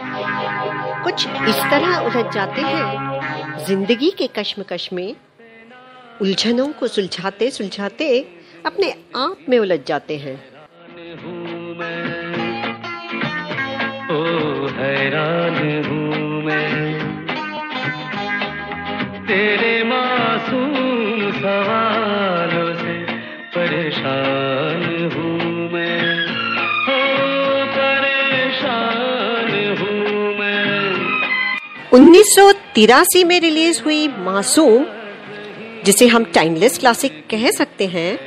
कुछ 0.00 1.26
इस 1.48 1.60
तरह 1.70 1.96
उलझ 1.98 2.24
जाते 2.34 2.62
हैं। 2.62 3.64
ज़िंदगी 3.66 4.10
के 4.10 4.26
कश्मकश 4.26 4.88
में 4.92 5.14
उलझनों 6.20 6.68
को 6.72 6.86
सुलझाते 6.86 7.50
सुलझाते 7.50 8.08
अपने 8.66 8.90
आप 9.16 9.44
में 9.48 9.58
उलझ 9.58 9.80
जाते 9.86 10.16
हैं। 10.16 10.36
हैरान 14.78 15.56
हूँ 15.86 16.07
उन्नीस 31.94 32.34
सौ 32.36 32.52
तिरासी 32.74 33.22
में 33.24 33.40
रिलीज़ 33.40 33.82
हुई 33.82 34.08
मासूम, 34.08 34.84
जिसे 35.84 36.06
हम 36.06 36.24
टाइमलेस 36.24 36.78
क्लासिक 36.78 37.12
कह 37.30 37.50
सकते 37.50 37.86
हैं। 37.86 38.18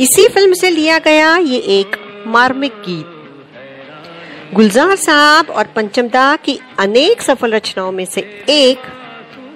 इसी 0.00 0.28
फ़िल्म 0.28 0.52
से 0.52 0.70
लिया 0.70 0.98
गया 0.98 1.36
ये 1.36 1.58
एक 1.78 1.96
मार्मिक 2.26 2.72
गीत। 2.72 4.54
गुलजार 4.54 4.96
साहब 4.96 5.50
और 5.50 5.66
पंचमदा 5.66 6.36
की 6.36 6.58
अनेक 6.78 7.22
सफल 7.22 7.52
रचनाओं 7.52 7.92
में 7.92 8.04
से 8.04 8.20
एक 8.48 8.78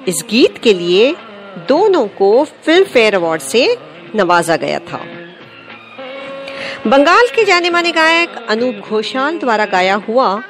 इस 0.09 0.25
गीत 0.31 0.59
के 0.59 0.75
लिए 0.75 1.15
दोनों 1.69 2.07
को 2.09 2.45
फ़िल्म 2.45 2.85
फेयर 2.85 3.15
अवार्ड 3.15 3.43
से 3.43 3.79
नवाजा 4.15 4.57
गया 4.57 4.79
था। 4.79 5.05
बंगाल 6.87 7.27
के 7.27 7.45
जाने 7.45 7.71
माने 7.71 7.93
गायक 7.93 8.47
अनूप 8.49 8.89
घोषाल 8.89 9.39
द्वारा 9.39 9.65
गाया 9.67 9.95
हुआ 9.95 10.43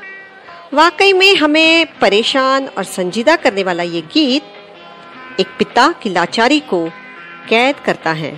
वाकई 0.75 1.13
में 1.13 1.35
हमें 1.37 1.87
परेशान 1.99 2.67
और 2.69 2.85
संजीदा 2.85 3.37
करने 3.37 3.63
वाला 3.63 3.83
ये 3.83 4.01
गीत 4.01 5.41
एक 5.41 5.47
पिता 5.59 5.93
की 5.93 6.11
लाचारी 6.11 6.61
को 6.61 6.89
कैद 7.49 7.77
करता 7.77 8.13
है। 8.13 8.33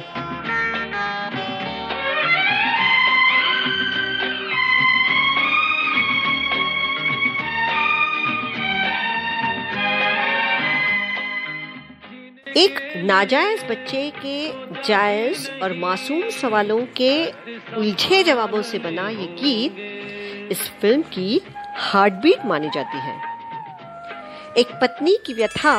एक 12.56 12.81
नाजायज 12.97 13.65
बच्चे 13.65 14.11
के 14.17 14.49
जायज़ 14.83 15.51
और 15.62 15.77
मासूम 15.77 16.29
सवालों 16.31 16.81
के 16.97 17.12
उलझे 17.77 18.23
जवाबों 18.25 18.62
से 18.62 18.79
बना 18.79 19.09
ये 19.09 19.27
गीत 19.41 19.87
इस 20.53 20.69
फ़िल्म 20.81 21.03
की 21.03 21.41
हार्टबीट 21.79 22.47
मानी 22.47 22.69
जाती 22.75 22.98
है। 22.98 23.15
एक 24.57 24.69
पत्नी 24.83 25.17
की 25.27 25.34
व्यथा 25.34 25.73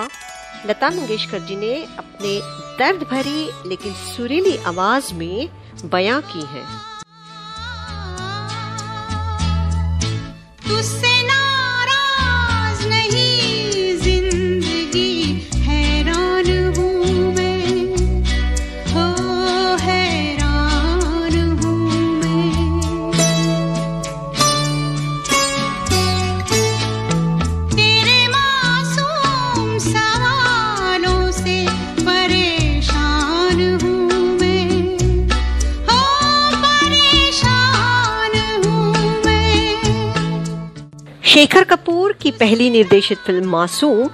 लता 0.65 0.89
मंगेशकर 0.89 1.39
जी 1.39 1.55
ने 1.55 1.73
अपने 1.97 2.39
दर्द 2.79 3.03
भरी 3.03 3.41
लेकिन 3.65 3.93
सुरीली 3.93 4.57
आवाज़ 4.57 5.13
में 5.13 5.49
बयां 5.85 6.21
की 6.21 6.45
है। 6.45 6.63
तुझसे 10.67 11.13
नाराज़ 11.23 12.87
नहीं 12.87 13.78
शेखर 41.29 41.63
कपूर 41.63 42.13
की 42.13 42.29
पहली 42.31 42.69
निर्देशित 42.69 43.17
फ़िल्म 43.17 43.49
मासूम 43.49 44.09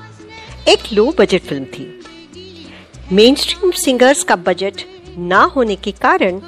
एक 0.67 0.79
लो 0.93 1.05
बजट 1.19 1.41
फ़िल्म 1.41 1.65
थी। 1.65 1.85
मेन 3.11 3.35
स्ट्रीम 3.35 3.71
सिंगर्स 3.71 4.23
का 4.23 4.35
बजट 4.35 4.81
ना 5.17 5.43
होने 5.55 5.75
के 5.75 5.91
कारण 5.91 6.41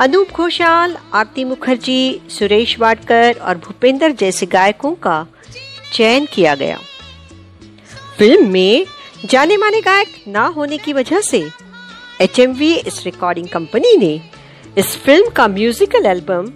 अनूप 0.00 0.30
घोषाल, 0.30 0.96
आरती 1.14 1.44
मुखर्जी, 1.44 2.20
सुरेश 2.30 2.78
वाडकर 2.78 3.38
और 3.38 3.58
भूपेंद्र 3.58 4.10
जैसे 4.10 4.46
गायकों 4.46 4.92
का 4.94 5.26
चयन 5.92 6.26
किया 6.34 6.54
गया। 6.54 6.78
फ़िल्म 8.18 8.50
में 8.50 8.86
जाने 9.24 9.56
माने 9.56 9.80
गायक 9.80 10.08
ना 10.28 10.46
होने 10.46 10.78
की 10.78 10.92
वजह 10.92 11.20
से 11.20 11.46
एचएमवी 12.20 12.74
इस 12.74 13.02
रिकॉर्डिंग 13.04 13.48
कंपनी 13.48 13.96
ने 13.96 14.20
इस 14.78 14.96
फ़िल्म 14.96 15.30
का 15.30 15.48
म्यूजिकल 15.48 16.06
एल्बम 16.06 16.52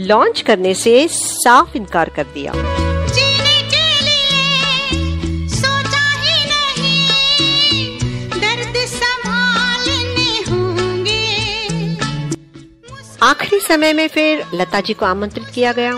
लॉन्च 0.00 0.40
करने 0.40 0.74
से 0.74 1.08
साफ़ 1.08 1.76
इनकार 1.76 2.08
कर 2.08 2.24
दिया। 2.24 2.52
आखिरी 13.22 13.60
समय 13.60 13.92
में 13.92 14.08
फिर 14.08 14.44
लता 14.54 14.80
जी 14.80 14.92
को 14.92 15.06
आमंत्रित 15.06 15.46
किया 15.54 15.72
गया। 15.72 15.92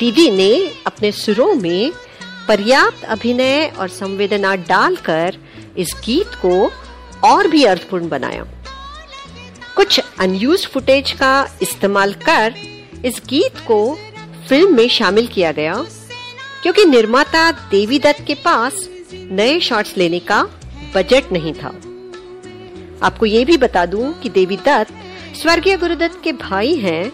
दीदी 0.00 0.30
ने 0.30 0.70
अपने 0.86 1.12
सुरों 1.12 1.54
में 1.54 1.92
पर्याप्त 2.48 3.04
अभिनय 3.04 3.72
और 3.78 3.88
संवेदना 3.88 4.54
डालकर 4.56 5.36
इस 5.78 5.94
गीत 6.04 6.26
को 6.26 6.70
और 7.24 7.48
भी 7.48 7.64
अर्थपूर्ण 7.64 8.08
बनाया। 8.08 8.44
कुछ 9.76 10.00
अनयूज 10.20 10.66
फुटेज 10.66 11.12
का 11.12 11.58
इस्तेमाल 11.62 12.12
कर 12.14 12.54
इस 13.04 13.20
गीत 13.28 13.58
को 13.66 13.78
फ़िल्म 14.48 14.76
में 14.76 14.88
शामिल 14.88 15.26
किया 15.26 15.50
गया, 15.52 15.74
क्योंकि 16.62 16.84
निर्माता 16.84 17.50
देवी 17.70 17.98
दत्त 17.98 18.24
के 18.26 18.34
पास 18.44 18.88
नए 19.12 19.58
शॉट्स 19.60 19.96
लेने 19.98 20.18
का 20.30 20.42
बजट 20.94 21.32
नहीं 21.32 21.52
था। 21.54 21.68
आपको 23.02 23.26
ये 23.26 23.44
भी 23.44 23.56
बता 23.56 23.84
दूँ 23.86 24.12
कि 24.12 24.28
देवी 24.28 24.56
दत्त 24.66 24.92
स्वर्गीय 25.36 25.76
गुरुदत्त 25.76 26.20
के 26.24 26.32
भाई 26.40 26.74
हैं, 26.76 27.04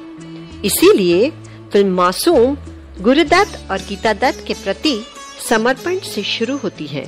इसीलिए 0.63 1.31
फ़िल्म 1.73 1.95
मासूम 1.95 2.57
गुरुदत्त 3.01 3.71
और 3.71 3.79
गीता 3.89 4.13
दत्त 4.15 4.45
के 4.47 4.55
प्रति 4.55 4.99
समर्पण 5.49 5.99
से 6.05 6.23
शुरू 6.25 6.57
होती 6.57 6.87
है। 6.87 7.05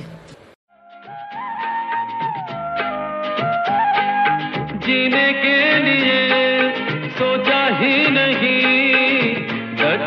जीने 4.79 5.27
के 5.41 5.57
लिए 5.79 7.09
सोचा 7.11 7.65
ही 7.77 8.09
नहीं। 8.09 8.58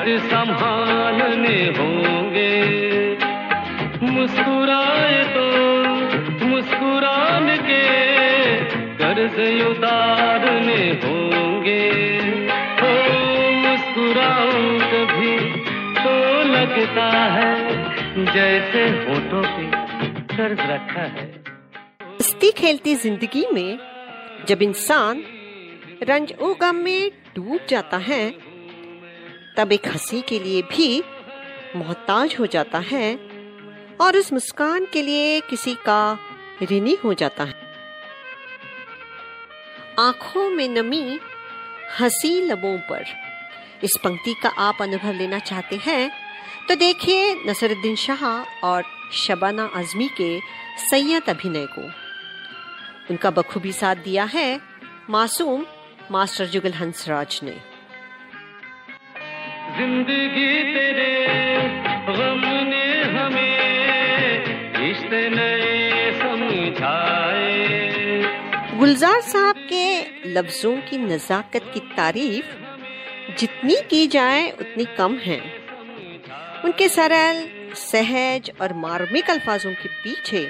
दर्द 0.04 0.22
संभालने 0.22 1.58
होंगे। 1.74 2.52
मुस्कुराए 4.04 5.20
तो 5.34 5.44
मुस्कुरान 6.46 7.46
के 7.60 7.84
कर्ज 8.96 9.38
उतारने 9.62 10.80
होंगे। 11.04 11.84
हो 12.80 12.90
मुस्कुराओ 13.60 14.58
कभी 14.90 15.36
तो 15.96 16.16
लगता 16.50 17.08
है, 17.30 17.54
जैसे 18.26 18.86
होठों 19.00 19.42
पे 19.46 19.70
कर्ज 20.36 20.60
रखा 20.70 21.08
है। 21.16 21.30
हंसती 22.02 22.50
खेलती 22.58 22.94
ज़िंदगी 22.98 23.46
में 23.52 23.78
जब 24.48 24.62
इंसान 24.62 25.24
रंज 26.02 26.34
ओ 26.40 26.54
गम 26.60 26.84
में 26.84 27.10
डूब 27.36 27.58
जाता 27.69 27.96
है 28.06 28.24
तब 29.56 29.72
एक 29.72 29.86
हँसी 29.88 30.20
के 30.20 30.38
लिए 30.38 30.62
भी 30.62 31.02
मोहताज 31.76 32.34
हो 32.38 32.46
जाता 32.46 32.78
है 32.78 33.14
और 34.00 34.16
उस 34.16 34.32
मुस्कान 34.32 34.87
के 34.93 35.02
लिए 35.02 35.40
किसी 35.40 35.75
का 35.75 36.19
ऋणी 36.62 36.94
हो 36.94 37.12
जाता 37.14 37.44
है। 37.44 37.60
आँखों 39.99 40.49
में 40.50 40.69
नमी 40.69 41.19
हँसी 42.00 42.40
लबों 42.40 42.76
पर। 42.78 43.04
इस 43.84 43.99
पंक्ति 44.04 44.34
का 44.34 44.49
आप 44.58 44.82
अनुभव 44.82 45.12
लेना 45.12 45.38
चाहते 45.38 45.76
हैं 45.76 46.10
तो 46.69 46.75
देखिए 46.75 47.34
नसरुद्दीन 47.46 47.96
शाह 47.96 48.25
और 48.66 48.84
शबाना 49.16 49.70
आजमी 49.75 50.08
के 50.08 50.38
सैयद 50.90 51.28
अभिनय 51.28 51.66
को। 51.69 51.82
उनका 53.10 53.31
बखूबी 53.31 53.72
साथ 53.72 53.96
दिया 53.96 54.25
है 54.25 54.60
मासूम 55.10 55.66
मास्टर 56.10 56.46
जुगल 56.46 56.72
हंसराज 56.72 57.40
ने। 57.43 57.71
ज़िंदगी 59.72 60.48
तेरे, 60.64 61.12
गम 62.08 62.40
ने 62.69 62.86
हमें 63.12 64.44
रिश्ते 64.76 65.28
नए 65.30 66.10
समझाए। 66.19 67.58
गुलजार 68.78 69.20
साहब 69.20 69.56
के 69.69 69.84
लफ्जों 70.28 70.74
की 70.80 70.98
नजाकत 70.98 71.70
की 71.74 71.80
तारीफ़ 71.96 72.54
जितनी 73.38 73.76
की 73.90 74.06
जाए 74.06 74.50
उतनी 74.50 74.84
कम 74.98 75.16
है। 75.16 75.40
उनके 76.64 76.88
सरल, 76.88 77.44
सहज 77.75 78.50
और 78.60 78.72
मार्मिक 78.76 79.30
अल्फाजों 79.30 79.72
के 79.72 79.88
पीछे 79.88 80.48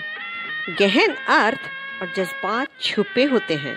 गहन 0.80 1.14
अर्थ 1.36 2.02
और 2.02 2.12
जज्बात 2.16 2.80
छुपे 2.80 3.24
होते 3.24 3.54
हैं। 3.56 3.76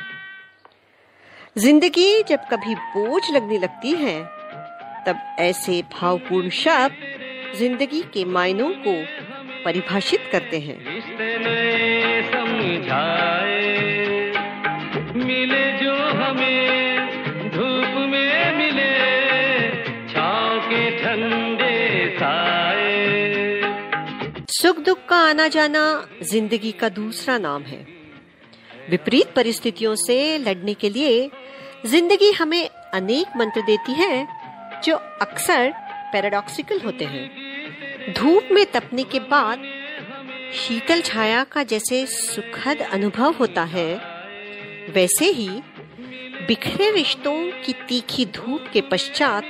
ज़िंदगी 1.57 2.24
जब 2.24 2.48
कभी 2.51 2.75
बोझ 2.75 3.21
लगने 3.31 3.57
लगती 3.57 3.91
है 3.95 4.35
तब 5.07 5.19
ऐसे 5.40 5.81
भावपूर्ण 5.94 6.50
शब्द 6.56 7.57
ज़िंदगी 7.57 8.02
के 8.13 8.24
मायनों 8.28 8.69
को 8.86 8.94
परिभाषित 9.66 10.30
करते 10.31 10.60
हैं। 10.60 10.78
मिले 15.18 15.63
जो 15.74 15.94
हमें 16.19 17.50
धूप 17.52 17.94
में 18.12 18.56
मिले 18.57 18.92
छाँव 20.10 20.60
के 20.62 20.90
ठंडे 21.00 21.74
साए। 22.19 22.94
सुख 24.51 24.80
दुख 24.80 25.06
का 25.10 25.18
आना 25.30 25.48
जाना 25.48 25.84
ज़िंदगी 26.24 26.72
का 26.72 26.90
दूसरा 26.92 27.38
नाम 27.38 27.63
है। 27.63 27.86
विपरीत 28.90 29.34
परिस्थितियों 29.36 29.96
से 29.98 30.38
लड़ने 30.38 30.74
के 30.74 30.90
लिए 30.90 31.30
ज़िंदगी 31.86 32.31
हमें 32.31 32.68
अनेक 32.94 33.38
मंत्र 33.38 33.62
देती 33.62 33.94
है 33.94 34.28
जो 34.86 34.96
अक्सर 35.22 35.72
पैराडॉक्सिकल 36.14 36.80
होते 36.80 37.06
हैं। 37.06 38.14
धूप 38.14 38.50
में 38.52 38.66
तपने 38.66 39.04
के 39.04 39.20
बाद 39.20 39.64
शीतल 40.54 41.02
छाया 41.02 41.44
का 41.44 41.64
जैसे 41.64 42.06
सुखद 42.06 42.82
अनुभव 42.82 43.36
होता 43.40 43.64
है, 43.64 43.96
वैसे 44.90 45.26
ही 45.32 45.50
बिखरे 46.48 46.92
रिश्तों 46.92 47.36
की 47.62 47.74
तीखी 47.88 48.26
धूप 48.26 48.70
के 48.74 48.82
पश्चात 48.82 49.44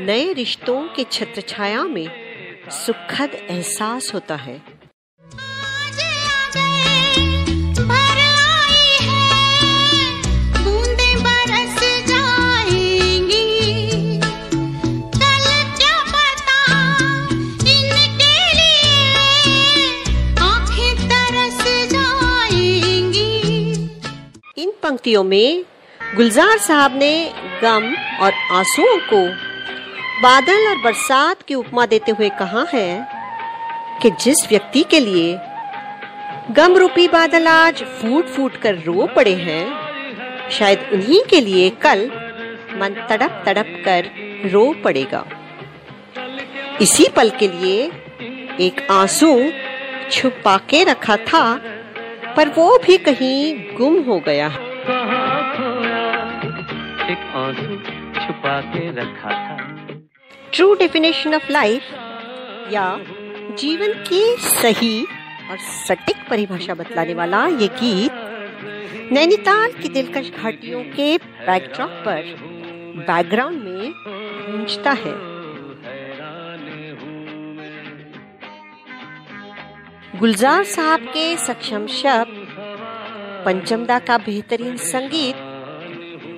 नए 0.00 0.32
रिश्तों 0.32 0.82
के 0.88 1.04
छत्र 1.04 1.40
छाया 1.40 1.82
में 1.84 2.08
सुखद 2.70 3.34
एहसास 3.34 4.10
होता 4.14 4.36
है। 4.36 4.60
पंक्तियों 25.08 25.24
में 25.24 25.64
गुलजार 26.16 26.58
साहब 26.58 26.96
ने 26.96 27.32
गम 27.62 27.84
और 28.20 28.32
आंसुओं 28.52 28.98
को 28.98 29.20
बादल 30.22 30.66
और 30.68 30.76
बरसात 30.82 31.42
की 31.42 31.54
उपमा 31.54 31.86
देते 31.86 32.12
हुए 32.12 32.28
कहा 32.28 32.64
है 32.74 33.08
कि 34.02 34.10
जिस 34.10 34.46
व्यक्ति 34.50 34.82
के 34.82 35.00
लिए 35.00 35.38
गम 36.50 36.76
रूपी 36.76 37.08
बादल 37.08 37.48
आज 37.48 37.82
फूट 37.82 38.26
फूट 38.26 38.56
कर 38.56 38.74
रो 38.74 39.06
पड़े 39.06 39.34
हैं, 39.34 39.64
शायद 40.50 40.88
उन्हीं 40.92 41.22
के 41.30 41.40
लिए 41.40 41.70
कल 41.70 42.06
मन 42.74 43.06
तड़प 43.10 43.42
तड़प 43.46 43.82
कर 43.84 44.10
रो 44.50 44.72
पड़ेगा। 44.84 45.24
इसी 46.80 47.08
पल 47.08 47.30
के 47.30 47.48
लिए 47.48 47.90
एक 48.60 48.86
आँसू 48.90 49.52
छुपा 50.10 50.56
के 50.70 50.84
रखा 50.84 51.16
था, 51.16 51.60
पर 52.36 52.48
वो 52.48 52.78
भी 52.78 52.96
कहीं 52.98 53.76
गुम 53.76 54.02
हो 54.02 54.18
गया। 54.20 54.48
खोया 54.48 54.67
एक 57.10 57.18
आँसू 57.18 57.76
छुपा 58.20 58.60
के 58.60 58.80
रखा 58.90 59.30
था। 59.30 59.56
ट्रू 60.54 60.74
डेफिनेशन 60.74 61.34
ऑफ़ 61.34 61.52
लाइफ 61.52 61.82
या 62.72 62.84
जीवन 63.58 63.92
की 64.08 64.20
सही 64.38 65.04
और 65.50 65.58
सटीक 65.58 66.16
परिभाषा 66.30 66.74
बतलाने 66.74 67.14
वाला 67.14 67.46
ये 67.46 67.68
गीत 67.68 68.12
नैनीताल 69.12 69.72
की 69.72 69.88
दिलकश 69.88 70.30
घाटियों 70.30 70.82
के 70.84 71.16
बैकड्रॉप 71.18 71.90
पर 72.06 72.34
बैकग्राउंड 72.98 73.62
में 73.62 73.92
गूंजता 74.50 74.92
है। 74.92 75.16
गुलजार 80.18 80.64
साहब 80.64 81.00
के 81.08 81.36
सक्षम 81.36 81.86
शब्द 81.86 82.46
पंचमदा 83.44 83.98
का 83.98 84.18
बेहतरीन 84.18 84.76
संगीत 84.76 85.47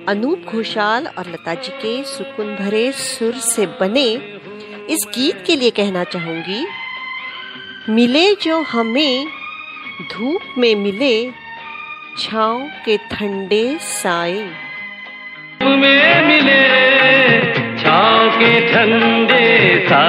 अनूप 0.09 0.45
घोषाल 0.47 1.07
और 1.07 1.27
लता 1.29 1.53
जी 1.53 1.71
के 1.71 2.03
सुकुन 2.03 2.55
भरे 2.55 2.91
सुर 2.91 3.33
से 3.33 3.65
बने 3.65 4.05
इस 4.89 5.05
गीत 5.15 5.43
के 5.47 5.55
लिए 5.55 5.69
कहना 5.69 6.03
चाहूँगी, 6.03 6.65
मिले 7.89 8.35
जो 8.35 8.61
हमें, 8.61 9.27
धूप 10.11 10.41
में 10.57 10.75
मिले 10.75 11.31
छाँव 12.19 12.67
के 12.85 12.97
ठंडे 12.97 13.77
साए। 13.81 14.39
में 15.63 16.27
मिले 16.27 16.61
छाँव 17.77 18.29
के 18.29 18.73
ठंडे 18.73 19.87
साए। 19.89 20.00